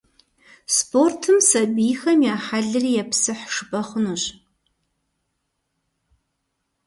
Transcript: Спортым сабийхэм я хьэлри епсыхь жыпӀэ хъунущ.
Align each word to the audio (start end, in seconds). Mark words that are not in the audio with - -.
Спортым 0.75 1.37
сабийхэм 1.49 2.19
я 2.33 2.35
хьэлри 2.45 2.91
епсыхь 3.03 3.45
жыпӀэ 3.53 3.81
хъунущ. 3.87 4.23